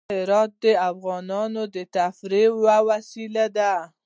[0.13, 3.73] هرات د افغانانو د تفریح یوه وسیله ده.